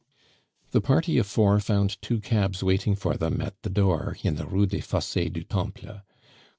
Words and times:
The 0.71 0.81
party 0.81 1.19
of 1.19 1.27
four 1.27 1.59
found 1.59 2.01
two 2.01 2.21
cabs 2.21 2.63
waiting 2.63 2.95
for 2.95 3.17
them 3.17 3.39
at 3.39 3.61
the 3.61 3.69
door 3.69 4.17
in 4.23 4.33
the 4.33 4.47
Rue 4.47 4.65
des 4.65 4.81
Fosses 4.81 5.29
du 5.29 5.43
Temple. 5.43 5.99